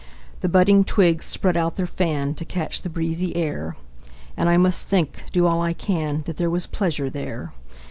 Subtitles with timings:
[0.39, 3.75] The budding twigs spread out their fan, To catch the breezy air;
[4.35, 7.53] And I must think, do all I can, That there was pleasure there.